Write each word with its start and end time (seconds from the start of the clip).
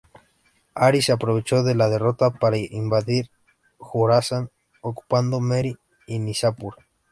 Aziz 0.73 1.05
se 1.05 1.11
aprovechó 1.11 1.61
de 1.61 1.75
la 1.75 1.87
derrota 1.87 2.31
para 2.31 2.57
invadir 2.57 3.29
Jorasán, 3.77 4.49
ocupando 4.81 5.39
Merv 5.39 5.75
y 6.07 6.17
Nishapur. 6.17 6.75